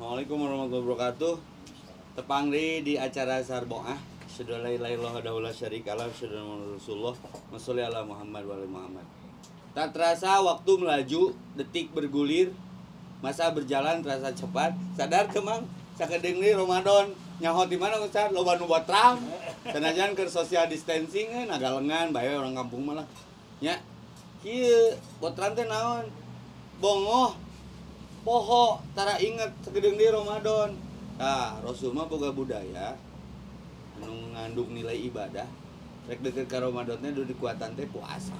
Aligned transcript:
Assalamualaikum 0.00 0.40
warahmatullahi 0.40 0.84
wabarakatuh. 0.88 1.34
Tepang 2.16 2.48
di 2.48 2.96
acara 2.96 3.36
Sarboah. 3.44 4.00
Sudah 4.32 4.64
la 4.64 4.72
ilaha 4.72 4.96
illallah 4.96 5.14
wahdahu 5.20 5.52
syarikalah, 5.52 6.08
sudah 6.16 6.40
Rasulullah, 6.72 7.12
Masya 7.52 7.84
ala 7.84 8.00
Muhammad 8.08 8.48
wa 8.48 8.54
ali 8.56 8.64
Muhammad. 8.64 9.04
Tak 9.76 9.92
terasa 9.92 10.40
waktu 10.40 10.72
melaju, 10.72 11.36
detik 11.52 11.92
bergulir, 11.92 12.48
masa 13.20 13.52
berjalan 13.52 14.00
terasa 14.00 14.32
cepat. 14.32 14.72
Sadar 14.96 15.28
kemang, 15.28 15.68
sakedeng 16.00 16.40
deui 16.40 16.56
Ramadan 16.56 17.12
nyaho 17.36 17.68
di 17.68 17.76
mana 17.76 18.00
Ustaz? 18.00 18.32
Loba 18.32 18.56
nu 18.56 18.64
botram. 18.64 19.20
Sanajan 19.68 20.16
ke 20.16 20.24
social 20.32 20.64
distancing 20.64 21.28
eh, 21.28 21.44
naga 21.44 21.76
lengan, 21.76 22.08
bae 22.08 22.32
orang 22.32 22.56
kampung 22.56 22.88
malah. 22.88 23.04
Nya, 23.60 23.76
kieu 24.40 24.96
botram 25.20 25.52
teh 25.52 25.68
naon? 25.68 26.08
Bongoh, 26.80 27.36
poho 28.20 28.78
tara 28.92 29.16
inget 29.16 29.50
segedeng 29.64 29.96
di 29.96 30.06
Ramadan. 30.08 30.76
Nah 31.16 31.60
Rasul 31.64 31.92
mah 31.96 32.08
boga 32.08 32.32
budaya 32.32 32.96
anu 34.00 34.32
ngandung 34.32 34.72
nilai 34.72 34.96
ibadah. 35.08 35.48
Rek 36.08 36.24
deket 36.24 36.48
ke 36.48 36.56
Ramadannya 36.56 37.12
dulu 37.12 37.28
dikuatan 37.28 37.76
teh 37.76 37.88
puasa. 37.88 38.36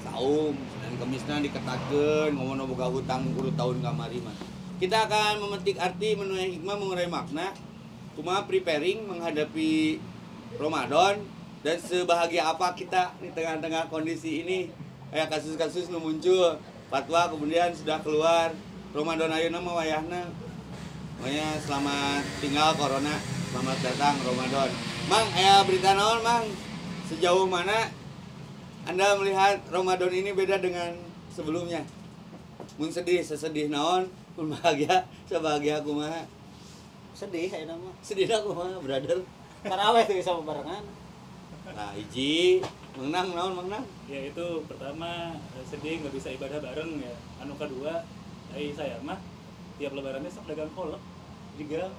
Saum 0.00 0.56
dan 0.56 0.92
kemisna 0.96 1.44
diketakeun 1.44 2.32
ngomong 2.36 2.68
boga 2.72 2.88
hutang 2.88 3.32
kudu 3.36 3.52
tahun 3.56 3.84
kamari 3.84 4.20
mah. 4.20 4.36
Kita 4.80 5.08
akan 5.08 5.44
memetik 5.44 5.76
arti 5.76 6.16
menuai 6.16 6.56
hikmah 6.56 6.76
mengurai 6.76 7.08
makna. 7.08 7.52
Cuma 8.16 8.44
preparing 8.48 9.04
menghadapi 9.04 10.00
Ramadan 10.56 11.20
dan 11.60 11.76
sebahagia 11.76 12.48
apa 12.48 12.72
kita 12.72 13.12
di 13.20 13.28
tengah-tengah 13.32 13.92
kondisi 13.92 14.44
ini. 14.44 14.72
Kayak 15.12 15.36
kasus-kasus 15.36 15.92
muncul 15.92 16.56
fatwa 16.88 17.28
kemudian 17.28 17.74
sudah 17.76 18.00
keluar 18.00 18.54
Ramadan 18.90 19.30
ayeuna 19.30 19.58
mah 19.62 19.74
wayahna 19.76 20.22
Pokoknya 21.20 21.52
selamat 21.60 22.24
tinggal 22.40 22.72
corona, 22.80 23.12
selamat 23.52 23.76
datang 23.84 24.16
Ramadan. 24.24 24.72
Mang, 25.04 25.28
aya 25.36 25.60
berita 25.68 25.92
naon, 25.92 26.24
Mang? 26.24 26.48
Sejauh 27.04 27.44
mana 27.44 27.92
Anda 28.88 29.20
melihat 29.20 29.60
Ramadan 29.68 30.08
ini 30.08 30.32
beda 30.32 30.56
dengan 30.56 30.96
sebelumnya? 31.28 31.84
Mun 32.80 32.88
sedih, 32.88 33.20
sesedih 33.20 33.68
naon, 33.68 34.08
mun 34.32 34.48
bahagia, 34.50 35.04
sebahagia 35.28 35.84
kumaha. 35.84 36.24
sedih 37.12 37.52
kayak 37.52 37.68
nama 37.68 37.92
Sedih 38.00 38.24
aku 38.24 38.56
mah, 38.56 38.80
brother. 38.80 39.20
taraweh 39.60 40.08
tuh 40.08 40.16
bisa 40.16 40.32
barengan 40.40 40.80
Nah, 41.70 41.92
hiji, 41.92 42.64
menang 42.96 43.36
naon, 43.36 43.52
menang. 43.54 43.84
ya 44.08 44.24
itu 44.24 44.64
pertama 44.64 45.36
eh, 45.52 45.64
sedih 45.68 46.00
nggak 46.00 46.16
bisa 46.16 46.32
ibadah 46.32 46.64
bareng 46.64 46.96
ya 46.96 47.12
anu 47.38 47.52
kedua 47.60 48.00
ai 48.54 48.74
saya 48.74 48.96
mah 49.02 49.18
tiap 49.78 49.94
lebarannya 49.94 50.30
sok 50.30 50.50
dagang 50.50 50.72
kolak 50.74 51.02
juga 51.56 51.90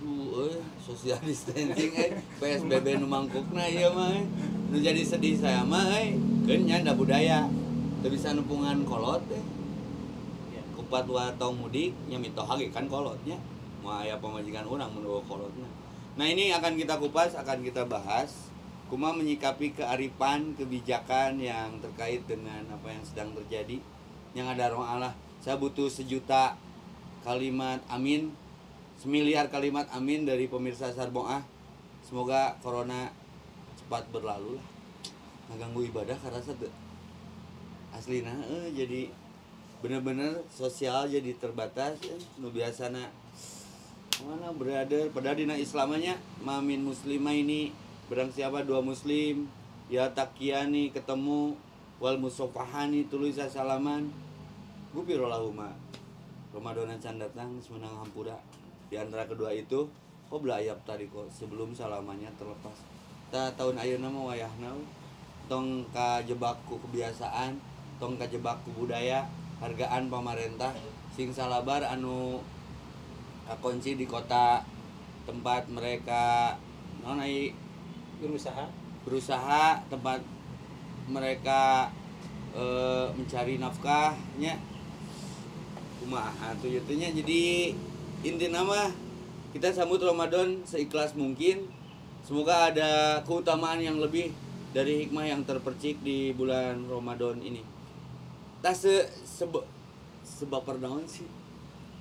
Aduh, 0.00 0.48
eh, 0.48 0.64
social 0.80 1.20
distancing 1.20 1.92
eh 1.92 2.16
PSBB 2.40 2.96
nu 2.96 3.04
mangkukna 3.04 3.68
ieu 3.68 3.92
mah. 3.92 4.16
eh. 4.16 4.24
Nu 4.72 4.80
jadi 4.80 5.04
sedih 5.04 5.36
saya 5.36 5.60
mah 5.60 5.92
eh 6.00 6.16
keun 6.48 6.64
nya 6.64 6.80
da 6.80 6.96
budaya. 6.96 7.44
Teu 8.00 8.08
bisa 8.08 8.32
numpungan 8.32 8.80
kolot 8.88 9.20
eh. 9.28 9.44
ya 10.56 10.64
Kupat 10.72 11.04
tong 11.36 11.60
mudik 11.60 11.92
nya 12.08 12.16
mitoha 12.16 12.56
ge 12.56 12.72
kan 12.72 12.88
kolotnya. 12.88 13.36
Mau 13.84 13.92
aya 13.92 14.16
pamajikan 14.16 14.64
urang 14.64 14.88
mun 14.96 15.04
bawa 15.04 15.20
kolotna. 15.28 15.68
Nah, 16.16 16.26
ini 16.28 16.48
akan 16.52 16.80
kita 16.80 16.96
kupas, 16.96 17.36
akan 17.36 17.60
kita 17.60 17.84
bahas 17.84 18.48
kuma 18.88 19.12
menyikapi 19.12 19.76
kearifan, 19.76 20.56
kebijakan 20.58 21.38
yang 21.38 21.76
terkait 21.78 22.24
dengan 22.24 22.64
apa 22.72 22.88
yang 22.88 23.04
sedang 23.04 23.36
terjadi. 23.36 23.78
Yang 24.32 24.46
ada 24.56 24.64
roh 24.72 24.80
Allah. 24.80 25.12
Saya 25.40 25.56
butuh 25.56 25.88
sejuta 25.88 26.52
kalimat 27.24 27.80
amin 27.88 28.28
semiliar 29.00 29.48
kalimat 29.48 29.88
amin 29.88 30.28
dari 30.28 30.44
pemirsa 30.52 30.92
Sarboah 30.92 31.40
semoga 32.04 32.60
corona 32.60 33.08
cepat 33.80 34.04
berlalu 34.12 34.60
lah. 34.60 34.66
Ngaganggu 35.48 35.88
ibadah 35.88 36.12
karena 36.20 36.44
satu 36.44 36.68
aslina 37.96 38.36
eh, 38.52 38.68
jadi 38.76 39.08
bener-bener 39.80 40.44
sosial 40.52 41.08
jadi 41.08 41.32
terbatas 41.40 41.96
eh, 42.04 42.20
nu 42.36 42.52
biasana 42.52 43.08
mana 44.20 44.52
brother 44.52 45.08
padahal 45.08 45.40
dina 45.40 45.56
islamanya 45.56 46.20
mamin 46.44 46.84
muslimah 46.84 47.32
ini 47.32 47.72
berang 48.12 48.28
siapa? 48.28 48.60
Dua 48.60 48.84
muslim 48.84 49.48
ya 49.88 50.12
takiani 50.12 50.92
ketemu 50.92 51.56
wal 51.96 52.20
musofahani 52.20 53.08
tulis 53.08 53.40
salaman 53.40 54.12
gupiro 54.90 55.30
lahuma 55.30 55.70
Ramadan 56.50 56.90
can 56.98 57.14
datang 57.14 57.62
semenang 57.62 58.02
hampura. 58.02 58.34
Di 58.90 58.98
antara 58.98 59.22
kedua 59.22 59.54
itu 59.54 59.86
belayap 60.30 60.82
tadi 60.82 61.06
kok 61.06 61.30
sebelum 61.30 61.70
salamannya 61.70 62.26
terlepas? 62.34 62.74
Ta 63.30 63.54
tahun 63.54 63.78
ayeuna 63.78 64.10
mah 64.10 64.34
wayahna 64.34 64.74
tong 65.46 65.86
kajebakku 65.94 66.82
kebiasaan 66.86 67.54
tong 68.02 68.18
kajebakku 68.18 68.74
budaya 68.74 69.30
hargaan 69.62 70.10
pemerintah 70.10 70.74
sing 71.14 71.30
salabar 71.30 71.86
anu 71.86 72.42
kakunci 73.46 73.94
di 73.94 74.10
kota 74.10 74.66
tempat 75.22 75.70
mereka 75.70 76.58
non 77.06 77.22
ai? 77.22 77.54
Berusaha. 78.18 78.66
Berusaha 79.06 79.86
tempat 79.86 80.18
mereka 81.06 81.86
eh, 82.58 83.06
mencari 83.14 83.62
nafkahnya 83.62 84.69
kumaha 86.00 86.56
tuh 86.58 86.72
itunya 86.72 87.12
jadi 87.12 87.72
inti 88.24 88.48
nama 88.48 88.88
kita 89.50 89.74
sambut 89.74 89.98
Ramadan 89.98 90.62
seikhlas 90.62 91.12
mungkin. 91.18 91.66
Semoga 92.22 92.70
ada 92.70 93.18
keutamaan 93.26 93.80
yang 93.82 93.98
lebih 93.98 94.30
dari 94.70 95.02
hikmah 95.02 95.26
yang 95.26 95.42
terpercik 95.42 95.98
di 96.04 96.30
bulan 96.36 96.86
Ramadan 96.86 97.42
ini. 97.42 97.64
Tak 98.62 98.76
se 98.76 99.10
sebe 99.26 99.64
sebab 100.22 100.62
perdaun 100.62 101.02
sih? 101.10 101.26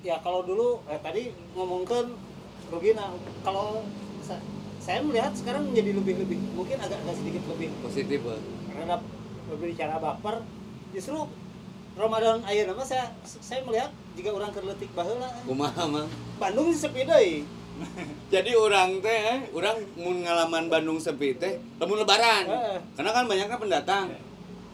Ya 0.06 0.22
kalau 0.22 0.46
dulu 0.46 0.84
eh, 0.86 1.00
tadi 1.02 1.34
ngomongkan 1.58 2.14
Rugina 2.70 3.10
kalau 3.42 3.81
sa- 4.22 4.44
saya 4.78 5.02
melihat 5.02 5.34
sekarang 5.34 5.66
menjadi 5.74 5.98
lebih 5.98 6.22
lebih 6.22 6.38
mungkin 6.54 6.78
agak 6.78 7.02
agak 7.02 7.16
sedikit 7.18 7.50
lebih. 7.50 7.74
Positif 7.81 8.22
terhadap 8.70 9.02
berbicara 9.50 9.98
baper. 9.98 10.46
Justru 10.94 11.26
Ramadan 12.00 12.40
ayeuna 12.48 12.72
mah 12.72 12.88
saya 12.88 13.12
saya 13.28 13.60
melihat 13.68 13.92
jika 14.16 14.32
orang 14.32 14.56
kerletik 14.56 14.88
baheula 14.96 15.28
kumaha 15.44 15.84
mang? 15.84 16.08
Bandung 16.40 16.72
sepi 16.72 17.04
deui 17.04 17.44
jadi 18.34 18.56
orang 18.56 19.04
teh 19.04 19.20
eh, 19.20 19.40
orang 19.52 19.84
mun 20.00 20.24
ngalaman 20.24 20.72
Bandung 20.72 20.96
sepi 20.96 21.36
teh 21.36 21.60
lamun 21.76 22.00
lebaran. 22.00 22.48
Karena 22.96 23.12
kan 23.12 23.28
banyaknya 23.28 23.60
pendatang. 23.60 24.08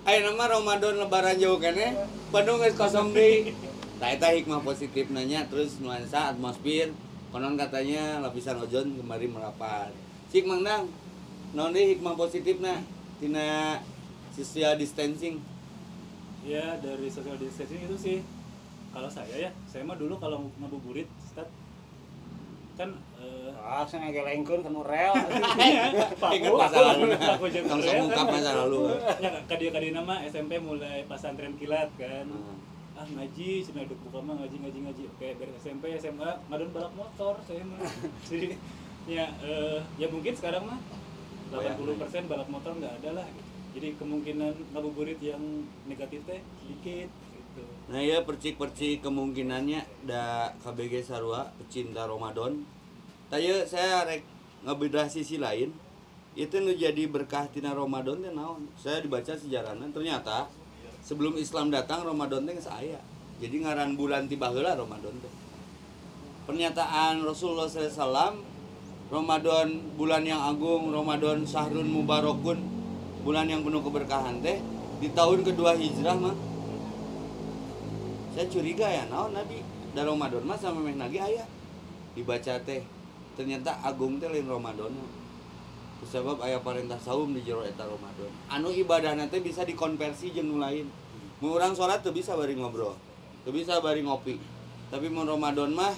Ayo 0.05 0.21
nama 0.21 0.45
Ramadan 0.53 1.01
lebaran 1.01 1.33
jauh 1.41 1.57
kene 1.57 1.97
Bandung 2.29 2.61
geus 2.61 2.77
kosong 2.77 3.09
deui 3.09 3.57
Nah, 3.95 4.11
eta 4.13 4.29
hikmah 4.29 4.61
positif 4.61 5.09
nanya 5.09 5.49
terus 5.49 5.81
nuansa 5.81 6.29
atmosfer. 6.29 6.93
Konon 7.33 7.57
katanya 7.57 8.21
lapisan 8.21 8.61
ozon 8.61 9.01
kembali 9.01 9.33
merapat. 9.33 9.89
Sik 10.29 10.45
mangdang 10.45 10.93
naon 11.57 11.73
deui 11.73 11.97
hikmah 11.97 12.13
positifna? 12.13 12.85
Tina 13.17 13.81
social 14.29 14.77
distancing 14.77 15.54
ya 16.45 16.77
dari 16.77 17.09
social 17.09 17.35
distancing 17.41 17.81
itu 17.89 17.97
sih. 17.97 18.17
Kalau 18.93 19.09
saya 19.11 19.49
ya 19.49 19.51
saya 19.67 19.83
mah 19.83 19.97
dulu 19.99 20.15
kalau 20.21 20.47
ngabuburit 20.61 21.09
Ustaz, 21.19 21.49
kan 22.79 22.95
eh, 23.19 23.51
ah 23.59 23.83
saya 23.83 24.07
ngelengkeun 24.07 24.63
kan 24.63 24.75
rel 24.87 25.13
Ingat 26.37 26.53
masa 26.55 26.79
lalu. 26.79 27.11
Aku 27.15 27.45
jeung 27.51 27.67
ungkap 27.67 28.07
kan. 28.13 28.25
masa 28.31 28.51
lalu. 28.63 28.95
Ya 29.19 29.31
kadia 29.49 29.69
kadia 29.75 29.91
nama 29.91 30.23
SMP 30.23 30.61
mulai 30.61 31.03
pesantren 31.09 31.59
kilat 31.59 31.91
kan. 31.99 32.29
Nah, 32.29 32.55
ah 32.95 33.03
ngaji 33.03 33.59
cina 33.59 33.83
duduk 33.83 33.99
buka 34.07 34.23
mah 34.23 34.39
ngaji 34.39 34.55
ngaji 34.63 34.79
ngaji. 34.87 35.03
Oke 35.11 35.27
dari 35.35 35.51
SMP 35.59 35.91
SMA 35.99 36.31
ngadon 36.47 36.69
balap 36.71 36.93
motor 36.95 37.35
saya 37.43 37.63
mah. 37.67 37.83
Jadi 38.31 38.55
ya 39.11 39.27
eh, 39.43 39.79
ya 39.99 40.07
mungkin 40.07 40.31
sekarang 40.31 40.63
mah 40.63 40.79
80% 41.51 42.31
balap 42.31 42.47
motor 42.47 42.71
nggak 42.79 43.03
ada 43.03 43.23
lah 43.23 43.27
gitu. 43.27 43.54
Jadi 43.75 43.91
kemungkinan 43.99 44.71
ngabuburit 44.71 45.19
yang 45.19 45.43
negatif 45.83 46.23
teh 46.23 46.39
sedikit 46.63 47.11
gitu 47.11 47.63
Nah 47.91 47.99
ya 47.99 48.23
percik-percik 48.23 49.03
kemungkinannya 49.03 50.07
da 50.07 50.55
KBG 50.63 51.03
Sarua 51.03 51.51
pecinta 51.59 52.07
Ramadan. 52.07 52.63
Taya 53.27 53.67
saya 53.67 54.07
rek 54.07 54.23
ngebedah 54.63 55.11
sisi 55.11 55.37
lain. 55.37 55.75
Itu 56.35 56.59
nu 56.59 56.75
jadi 56.75 57.07
berkah 57.07 57.47
tina 57.51 57.75
Ramadan 57.75 58.23
teh 58.23 58.31
naon? 58.31 58.67
Saya 58.79 59.03
dibaca 59.03 59.35
sejarahnya 59.35 59.91
ternyata 59.91 60.47
sebelum 61.03 61.35
Islam 61.35 61.69
datang 61.69 62.07
Ramadan 62.07 62.47
teh 62.47 62.55
geus 62.55 62.71
aya. 62.71 62.99
Jadi 63.43 63.61
ngaran 63.61 63.99
bulan 63.99 64.31
tiba 64.31 64.51
heula 64.51 64.73
Ramadan 64.73 65.15
teh. 65.19 65.33
Pernyataan 66.47 67.23
Rasulullah 67.27 67.67
SAW 67.67 68.55
Ramadan 69.05 69.93
bulan 69.93 70.25
yang 70.25 70.41
agung, 70.41 70.89
Ramadan 70.89 71.45
sahrun 71.45 71.85
mubarakun, 71.85 72.74
bulan 73.25 73.49
yang 73.49 73.65
penuh 73.65 73.81
keberkahan 73.81 74.37
teh 74.45 74.61
di 75.01 75.09
tahun 75.09 75.41
kedua 75.41 75.73
hijrah 75.73 76.13
mah 76.13 76.37
saya 78.37 78.45
curiga 78.51 78.85
ya 78.85 79.09
naon 79.09 79.33
nabi? 79.33 79.65
Da 79.97 80.05
Ramadan 80.05 80.45
mah 80.45 80.59
sama 80.61 80.85
meh 80.85 80.93
nage 80.93 81.17
aya. 81.17 81.41
Dibaca 82.13 82.61
teh 82.61 82.85
ternyata 83.33 83.81
agung 83.81 84.21
teh 84.21 84.29
lain 84.29 84.45
Ramadan 84.45 84.93
sebab 86.05 86.37
aya 86.45 86.61
perintah 86.61 87.01
saum 87.01 87.33
di 87.33 87.41
jero 87.41 87.65
eta 87.65 87.81
Ramadan. 87.81 88.29
Anu 88.53 88.69
ibadah 88.69 89.17
teh 89.25 89.41
bisa 89.41 89.65
dikonversi 89.65 90.29
jeung 90.29 90.61
lain. 90.61 90.85
Mun 91.41 91.57
urang 91.57 91.73
salat 91.73 92.05
teu 92.05 92.13
bisa 92.13 92.37
bari 92.37 92.53
ngobrol 92.53 92.93
teu 93.41 93.49
bisa 93.49 93.81
bari 93.81 94.05
ngopi. 94.05 94.37
Tapi 94.93 95.09
mun 95.09 95.25
Ramadan 95.25 95.73
mah 95.73 95.97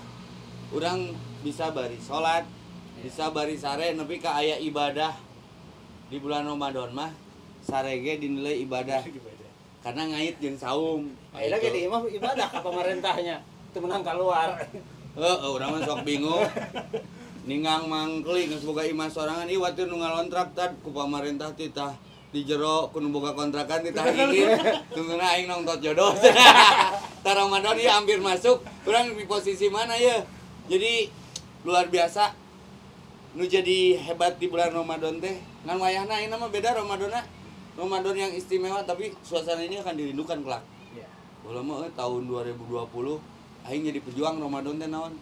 urang 0.72 1.12
bisa 1.44 1.76
bari 1.76 2.00
salat 2.00 2.48
bisa 3.04 3.30
bari 3.36 3.60
sare 3.60 3.92
nepi 3.94 4.18
ka 4.18 4.40
aya 4.40 4.58
ibadah 4.64 5.27
di 6.08 6.18
bulan 6.24 6.48
Ramadan 6.48 6.92
mah 6.96 7.12
sare 7.64 8.00
ge 8.00 8.20
dinilai 8.20 8.62
ibadah 8.66 9.04
karena 9.84 10.04
ngait 10.12 10.36
jeung 10.42 10.58
saum 10.58 11.14
Akhirnya 11.32 11.60
jadi 11.62 11.80
imam 11.86 12.04
ibadah 12.10 12.48
ke 12.50 12.60
pemerintahnya 12.60 13.40
itu 13.44 13.78
menang 13.84 14.02
keluar 14.02 14.58
Heeh, 15.18 15.50
urang 15.50 15.74
mah 15.74 15.82
sok 15.82 16.06
bingung. 16.06 16.46
Ningang 17.50 17.90
mangkli 17.90 18.54
geus 18.54 18.62
boga 18.62 18.86
imah 18.86 19.10
sorangan 19.10 19.50
ieu 19.50 19.66
watir 19.66 19.90
nu 19.90 19.98
ngalontrak 19.98 20.54
tad 20.54 20.78
ku 20.86 20.94
pamarentah 20.94 21.58
ti 21.58 21.74
tah 21.74 21.98
di 22.30 22.46
jero 22.46 22.94
ku 22.94 23.02
nu 23.02 23.10
boga 23.10 23.34
kontrakan 23.34 23.82
di 23.82 23.90
tah 23.98 24.06
ini. 24.06 24.46
Tungguna 24.94 25.34
aing 25.34 25.50
nongtot 25.50 25.82
jodoh. 25.82 26.14
Tah 27.26 27.34
Ramadan 27.34 27.82
ieu 27.82 27.90
hampir 27.90 28.22
masuk, 28.22 28.62
urang 28.86 29.18
di 29.18 29.26
posisi 29.26 29.74
mana 29.74 29.98
ya? 29.98 30.22
Jadi 30.70 31.10
luar 31.66 31.90
biasa. 31.90 32.38
Nu 33.38 33.46
jadi 33.46 34.02
hebat 34.02 34.42
di 34.42 34.50
bulan 34.50 34.74
Ramadan 34.74 35.22
teh, 35.22 35.38
ngan 35.62 35.78
wayahna 35.78 36.10
ayeuna 36.10 36.42
mah 36.42 36.50
beda 36.50 36.74
Ramadanna. 36.74 37.22
Ramadan 37.78 38.18
yang 38.18 38.34
istimewa 38.34 38.82
tapi 38.82 39.14
suasana 39.22 39.62
ini 39.62 39.78
akan 39.78 39.94
dirindukan 39.94 40.42
kelak. 40.42 40.66
Iya. 40.98 41.06
Kalau 41.46 41.62
mau 41.62 41.86
eh, 41.86 41.94
tahun 41.94 42.26
2020 42.26 42.66
aing 43.70 43.84
jadi 43.94 44.00
pejuang 44.02 44.42
Ramadan 44.42 44.82
teh 44.82 44.90
naon? 44.90 45.14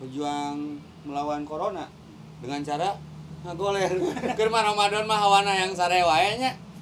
Pejuang 0.00 0.80
melawan 1.04 1.44
corona 1.44 1.92
dengan 2.40 2.64
cara 2.64 2.96
ngagoler. 3.44 3.92
Keur 4.40 4.48
mah 4.48 4.64
Ramadan 4.64 5.04
mah 5.04 5.20
hawana 5.20 5.52
yang 5.52 5.76
sare 5.76 6.00
wae. 6.00 6.32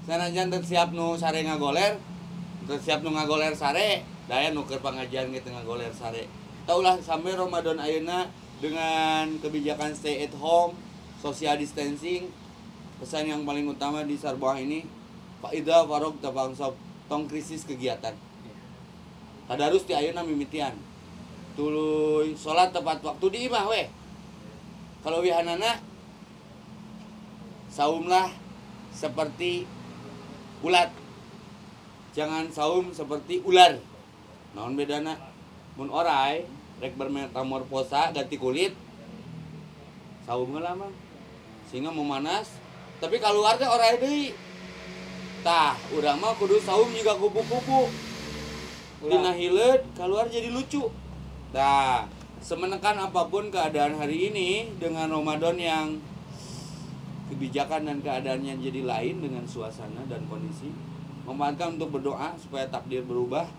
Sanajan 0.07 0.47
teu 0.55 0.63
siap 0.63 0.95
nu 0.95 1.19
sare 1.19 1.43
ngagoler, 1.43 1.99
teu 2.71 2.79
siap 2.79 3.03
nu 3.03 3.11
ngagoler 3.11 3.51
sare, 3.51 4.07
daya 4.31 4.55
nu 4.55 4.63
keur 4.63 4.79
pangajian 4.79 5.27
gitu 5.35 5.51
ngagoler 5.51 5.91
sare. 5.91 6.31
Taulah 6.63 6.95
sampai 7.03 7.35
Ramadan 7.35 7.83
ayeuna 7.83 8.31
dengan 8.61 9.37
kebijakan 9.41 9.93
stay 9.93 10.25
at 10.25 10.33
home, 10.41 10.73
social 11.21 11.57
distancing, 11.61 12.33
pesan 12.97 13.29
yang 13.29 13.45
paling 13.45 13.69
utama 13.69 14.01
di 14.05 14.17
Sarboah 14.17 14.57
ini 14.57 14.89
Pak 15.45 15.53
Ida 15.53 15.85
Farok 15.85 16.17
Tabang 16.25 16.57
Sob 16.57 16.73
tong 17.07 17.29
krisis 17.29 17.69
kegiatan. 17.69 18.17
Tadarus 19.47 19.85
ti 19.85 19.93
ayeuna 19.93 20.25
mimitian. 20.25 20.75
Tuluy 21.55 22.37
salat 22.37 22.73
tepat 22.73 23.01
waktu 23.01 23.27
di 23.33 23.39
imah 23.49 23.65
we 23.73 23.89
kalau 25.01 25.23
wihanana 25.23 25.81
saumlah 27.71 28.33
seperti 28.91 29.69
ulat. 30.65 30.91
Jangan 32.17 32.49
saum 32.49 32.97
seperti 32.97 33.45
ular. 33.45 33.77
Naon 34.57 34.73
bedana? 34.73 35.21
Mun 35.77 35.93
orai 35.93 36.49
rek 36.81 36.95
bermetamorfosa 36.97 38.13
ganti 38.13 38.37
kulit. 38.37 38.73
Saum 40.27 40.59
lama 40.59 40.91
sehingga 41.71 41.91
memanas 41.95 42.51
tapi 42.99 43.19
keluar 43.19 43.59
teh 43.59 43.67
orai 43.67 43.99
deui 43.99 44.35
tah 45.47 45.79
urang 45.95 46.19
mah 46.19 46.35
kudu 46.35 46.59
saum 46.59 46.91
juga 46.91 47.15
kupu-kupu. 47.15 47.87
Dina 49.07 49.31
hileud 49.31 49.87
keluar 49.95 50.27
jadi 50.27 50.51
lucu. 50.51 50.91
Nah 51.55 52.11
semenekan 52.43 52.99
apa 52.99 53.27
pun 53.31 53.49
keadaan 53.51 53.97
hari 53.99 54.31
ini 54.31 54.71
dengan 54.79 55.11
Ramadan 55.11 55.57
yang 55.59 55.99
kebijakan 57.27 57.91
dan 57.91 57.99
keadaannya 58.03 58.55
jadi 58.63 58.87
lain 58.87 59.19
dengan 59.19 59.43
suasana 59.47 60.07
dan 60.07 60.23
kondisi 60.31 60.71
memanfaatkan 61.27 61.75
untuk 61.75 61.99
berdoa 61.99 62.39
supaya 62.39 62.71
takdir 62.71 63.03
berubah 63.03 63.51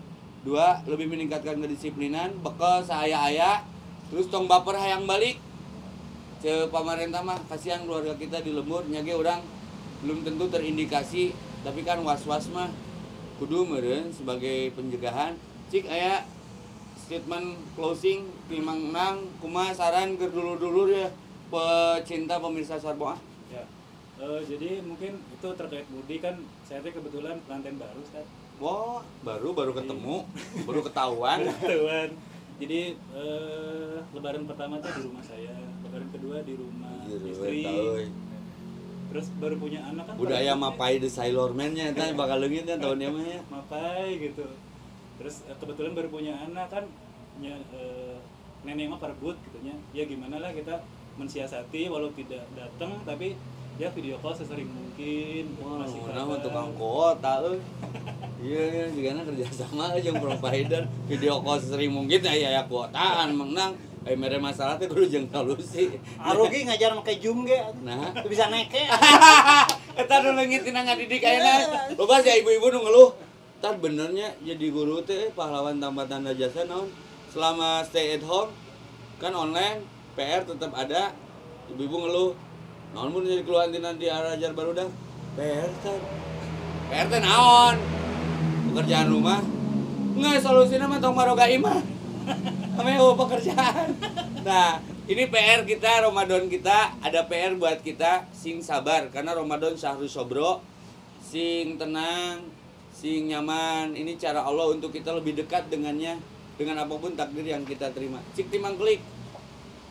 dua 0.46 0.82
lebih 0.86 1.10
meningkatkan 1.10 1.58
kedisiplinan 1.58 2.34
bekal 2.42 2.82
saya-aya 2.84 3.66
terus 4.08 4.30
tong 4.30 4.46
baper 4.46 4.78
hayang 4.78 5.04
balik 5.04 5.36
ke 6.38 6.70
pemerintah 6.70 7.20
mah 7.26 7.38
kasihan 7.50 7.82
keluarga 7.82 8.14
kita 8.14 8.38
di 8.46 8.54
lembur 8.54 8.86
nyage 8.86 9.10
orang 9.10 9.42
belum 10.06 10.22
tentu 10.22 10.46
terindikasi 10.46 11.34
tapi 11.66 11.82
kan 11.82 11.98
was-was 12.06 12.46
mah 12.54 12.70
kudu 13.42 13.66
meureun 13.66 14.14
sebagai 14.14 14.70
pencegahan 14.78 15.34
cik 15.74 15.90
aya 15.90 16.22
statement 16.94 17.58
closing 17.74 18.30
timang 18.46 18.94
nang 18.94 19.26
kumaha 19.42 19.74
saran 19.74 20.14
ke 20.14 20.30
dulu-dulu 20.30 20.94
ya 20.94 21.10
pecinta 21.50 22.38
pemirsa 22.38 22.78
Sarboah 22.78 23.18
Ya. 23.48 23.64
Eh, 24.20 24.40
jadi 24.44 24.84
mungkin 24.84 25.24
itu 25.32 25.48
terkait 25.56 25.88
Budi 25.88 26.20
kan 26.20 26.36
saya 26.68 26.84
kebetulan 26.84 27.40
pengantin 27.48 27.80
baru 27.80 27.96
Ustaz. 28.04 28.28
Wah 28.58 29.02
baru 29.22 29.54
baru 29.54 29.72
ketemu 29.74 30.26
baru 30.66 30.80
ketahuan 30.86 31.46
Tuan. 31.62 32.10
Jadi 32.58 32.98
eh, 32.98 33.96
lebaran 34.10 34.42
pertama 34.50 34.82
tuh 34.82 34.90
di 34.98 35.02
rumah 35.06 35.22
saya, 35.22 35.54
lebaran 35.86 36.10
kedua 36.10 36.42
di 36.42 36.58
rumah 36.58 37.06
istri. 37.06 37.62
Terus 39.08 39.26
baru 39.38 39.56
punya 39.56 39.80
anak 39.86 40.10
kan 40.10 40.14
budaya 40.18 40.52
mapai 40.58 40.98
the 40.98 41.06
Sailor 41.06 41.54
Man 41.54 41.72
nya 41.72 41.94
eta 41.94 42.12
bakal 42.18 42.42
leungit 42.42 42.66
ya 42.66 42.76
tahunnya 42.76 43.08
mah 43.14 43.24
ya 43.24 43.40
mapai 43.46 44.18
gitu. 44.18 44.44
Terus 45.22 45.46
eh, 45.46 45.54
kebetulan 45.54 45.94
baru 45.94 46.10
punya 46.10 46.34
anak 46.34 46.66
kan 46.66 46.84
nya, 47.38 47.54
eh, 47.72 48.18
nenek 48.66 48.90
mah 48.90 48.98
perebut 48.98 49.38
gitu 49.38 49.58
nya. 49.62 49.78
Ya 49.94 50.02
gimana 50.04 50.42
lah 50.42 50.50
kita 50.50 50.82
mensiasati 51.14 51.86
walau 51.86 52.10
tidak 52.14 52.42
datang 52.58 52.98
tapi 53.06 53.38
ya 53.78 53.88
video 53.94 54.18
call 54.18 54.34
sesering 54.34 54.66
mungkin 54.66 55.54
mana 55.62 55.86
mah 55.86 56.34
kabar. 56.34 56.38
tukang 56.42 56.70
kuota 56.74 57.32
euy. 57.46 57.58
Iya, 58.38 58.62
iya, 58.70 58.84
juga 58.90 59.22
kerja 59.22 59.46
sama 59.54 59.94
aja 59.94 60.10
provider 60.18 60.82
video 61.06 61.38
call 61.38 61.62
sering 61.62 61.94
mungkin 61.94 62.18
ya 62.26 62.34
ya 62.34 62.62
kuotaan 62.66 63.38
menang. 63.38 63.78
Eh 64.02 64.18
mere 64.18 64.42
masalah 64.42 64.74
teh 64.82 64.90
kudu 64.90 65.06
jeung 65.06 65.30
solusi. 65.30 65.94
Arugi 66.18 66.66
ngajar 66.66 66.90
make 66.98 67.22
Zoom 67.22 67.46
ge 67.46 67.60
Nah, 67.86 68.10
Tuh 68.18 68.30
bisa 68.30 68.50
neke 68.50 68.82
eta 70.00 70.14
nu 70.26 70.34
leungit 70.34 70.66
tina 70.66 70.82
ngadidik 70.82 71.22
ayeuna. 71.22 71.94
Loba 71.94 72.18
ya 72.18 72.34
ibu-ibu 72.34 72.74
nu 72.74 72.82
ngeluh. 72.82 73.14
Tar 73.62 73.78
benernya 73.78 74.34
jadi 74.42 74.66
guru 74.74 75.06
teh 75.06 75.30
pahlawan 75.38 75.78
tanpa 75.78 76.06
tanda 76.10 76.34
jasa 76.34 76.66
naon? 76.66 76.90
Selama 77.30 77.86
stay 77.86 78.18
at 78.18 78.24
home 78.26 78.50
kan 79.22 79.34
online 79.34 79.86
PR 80.18 80.42
tetap 80.42 80.74
ada. 80.74 81.14
Ibu-ibu 81.70 81.96
ngeluh. 82.06 82.32
Naon 82.94 83.08
mun 83.12 83.24
jadi 83.24 83.44
keluhan 83.44 83.68
tina 83.74 83.92
di 83.94 84.08
ajar 84.08 84.52
baru 84.56 84.72
dah. 84.72 84.88
PR 85.36 85.70
kan. 85.84 86.00
PR 86.88 87.06
teh 87.12 87.20
naon? 87.20 87.76
Pekerjaan 88.72 89.08
rumah. 89.12 89.40
Nggak 90.18 90.40
solusinya 90.42 90.90
mah 90.90 90.98
tong 90.98 91.16
maroga 91.16 91.46
imah. 91.48 91.80
Oh, 92.78 93.18
pekerjaan. 93.18 93.90
Nah, 94.46 94.78
ini 95.08 95.24
PR 95.32 95.66
kita 95.66 96.04
Ramadan 96.04 96.46
kita 96.46 97.00
ada 97.00 97.24
PR 97.26 97.56
buat 97.56 97.80
kita 97.80 98.28
sing 98.30 98.60
sabar 98.60 99.08
karena 99.08 99.32
Ramadan 99.32 99.72
syahrul 99.72 100.06
sobro 100.06 100.60
sing 101.24 101.80
tenang 101.80 102.44
sing 102.92 103.32
nyaman 103.32 103.96
ini 103.96 104.20
cara 104.20 104.44
Allah 104.44 104.68
untuk 104.68 104.92
kita 104.92 105.16
lebih 105.16 105.40
dekat 105.40 105.72
dengannya 105.72 106.20
dengan 106.60 106.84
apa 106.84 106.92
pun 107.00 107.16
takdir 107.16 107.48
yang 107.48 107.64
kita 107.64 107.88
terima 107.96 108.20
cik 108.36 108.52
timang 108.52 108.76
klik 108.76 109.00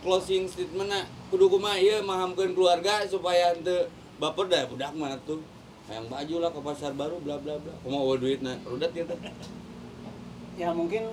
closing 0.05 0.45
statement 0.45 0.93
na 1.27 1.31
kudu 1.35 1.51
kumaha 1.51 1.75
ieu 1.75 1.99
mahamkeun 2.07 2.55
keluarga 2.55 3.03
supaya 3.03 3.51
henteu 3.51 3.91
baper 4.15 4.47
dah 4.47 4.63
budak 4.71 4.95
mah 4.95 5.19
tuh 5.27 5.43
yang 5.91 6.07
baju 6.07 6.35
lah 6.39 6.51
ke 6.55 6.59
pasar 6.63 6.91
baru 6.95 7.19
bla 7.19 7.35
bla 7.35 7.59
bla. 7.59 7.75
Kumaha 7.83 7.99
eueuh 7.99 8.19
duitna 8.19 8.55
rudat 8.63 8.95
ya 8.95 9.03
teh 9.03 9.19
ya 10.63 10.71
mungkin 10.71 11.11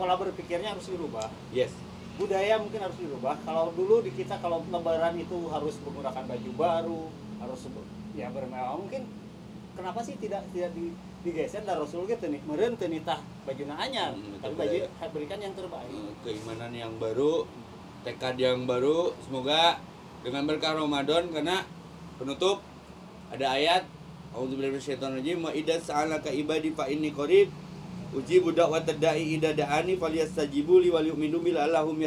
pola 0.00 0.16
berpikirnya 0.16 0.72
harus 0.72 0.88
dirubah. 0.88 1.28
Yes. 1.52 1.72
Budaya 2.16 2.56
mungkin 2.56 2.80
harus 2.84 2.96
dirubah. 3.00 3.36
Kalau 3.44 3.72
dulu 3.76 4.00
di 4.00 4.12
kita 4.16 4.40
kalau 4.40 4.64
lebaran 4.64 5.16
itu 5.20 5.48
harus 5.52 5.76
menggunakan 5.84 6.24
baju 6.24 6.50
baru 6.56 7.02
harus 7.44 7.60
ya 8.16 8.32
bermewah. 8.32 8.80
Mungkin 8.80 9.04
kenapa 9.76 10.00
sih 10.04 10.16
tidak 10.20 10.44
tidak 10.56 10.72
di, 10.72 10.92
digeser 11.20 11.64
dari 11.64 11.80
Rasul 11.80 12.08
gitu 12.08 12.28
nih? 12.28 12.40
Meren 12.48 12.80
teu 12.80 12.88
nitah 12.88 13.20
bajuna 13.44 13.76
anyar. 13.76 14.16
Hmm, 14.16 14.40
tapi 14.40 14.56
baju 14.56 14.76
berikan 15.16 15.40
yang 15.40 15.52
terbaik. 15.52 15.88
Eh, 15.88 16.12
keimanan 16.24 16.72
yang 16.76 16.92
baru, 17.00 17.48
tekad 18.02 18.36
yang 18.40 18.64
baru. 18.64 19.12
Semoga 19.24 19.80
dengan 20.20 20.44
berkah 20.44 20.76
Ramadan 20.76 21.32
karena 21.32 21.64
penutup 22.20 22.60
ada 23.32 23.56
ayat 23.56 23.88
Auzubillahi 24.30 24.78
minasyaitonirrajim 24.78 25.38
wa 25.42 25.50
idza 25.50 25.82
sa'alaka 25.82 26.30
ibadi 26.30 26.70
fa 26.70 26.86
inni 26.86 27.10
qarib 27.10 27.50
ujibu 28.14 28.54
da'watad 28.54 29.02
da'i 29.02 29.34
idza 29.34 29.58
da'ani 29.58 29.98
falyastajibu 29.98 30.78
li 30.82 30.88
wal 30.94 31.02
yu'minu 31.02 31.42
bil 31.42 31.58
allahum. 31.58 31.98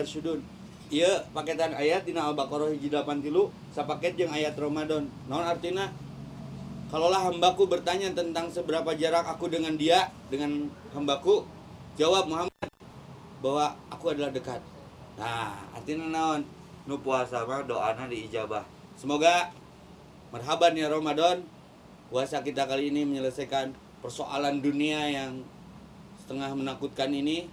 Ieu 0.94 1.10
paketan 1.34 1.74
ayat 1.74 2.06
dina 2.06 2.30
Al-Baqarah 2.30 2.70
hiji 2.76 2.88
83 2.94 3.50
sapaket 3.74 4.14
jeung 4.14 4.32
ayat 4.32 4.54
Ramadan. 4.56 5.10
Naon 5.26 5.42
artinya? 5.42 5.90
Kalaulah 6.94 7.26
hambaku 7.26 7.66
bertanya 7.66 8.14
tentang 8.14 8.54
seberapa 8.54 8.94
jarak 8.94 9.26
aku 9.26 9.50
dengan 9.50 9.74
dia, 9.74 10.14
dengan 10.30 10.70
hambaku, 10.94 11.42
jawab 11.98 12.30
Muhammad 12.30 12.70
bahwa 13.42 13.74
aku 13.90 14.14
adalah 14.14 14.30
dekat. 14.30 14.62
Nah, 15.18 15.54
artinya 15.74 16.10
naon? 16.10 16.42
Nu 16.84 17.00
puasa 17.00 17.46
mah 17.48 17.64
doana 17.64 18.10
diijabah. 18.10 18.66
Semoga 19.00 19.54
marhaban 20.34 20.76
ya 20.76 20.90
Ramadan. 20.90 21.46
Puasa 22.12 22.46
kita 22.46 22.70
kali 22.70 22.94
ini 22.94 23.08
menyelesaikan 23.08 23.74
persoalan 24.04 24.60
dunia 24.62 25.10
yang 25.10 25.42
setengah 26.22 26.54
menakutkan 26.54 27.10
ini 27.10 27.50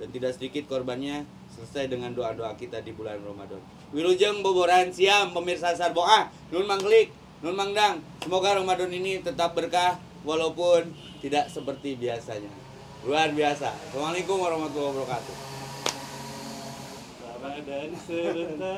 dan 0.00 0.10
tidak 0.10 0.34
sedikit 0.34 0.66
korbannya 0.66 1.22
selesai 1.54 1.86
dengan 1.86 2.10
doa-doa 2.10 2.58
kita 2.58 2.82
di 2.82 2.90
bulan 2.90 3.22
Ramadan. 3.22 3.62
Wilujeng 3.94 4.42
boboran 4.42 4.90
siam 4.90 5.30
pemirsa 5.30 5.70
Sarboah, 5.78 6.26
nun 6.50 6.66
mangklik, 6.66 7.14
nun 7.46 7.54
mangdang. 7.54 8.02
Semoga 8.18 8.58
Ramadan 8.58 8.90
ini 8.90 9.22
tetap 9.22 9.54
berkah 9.54 10.02
walaupun 10.26 10.90
tidak 11.22 11.46
seperti 11.46 11.94
biasanya. 11.94 12.50
Luar 13.06 13.30
biasa. 13.30 13.70
Assalamualaikum 13.70 14.40
warahmatullahi 14.40 14.98
wabarakatuh. 14.98 15.53
bad 17.44 17.66
dad 17.66 17.98
said 18.06 18.58
that. 18.58 18.74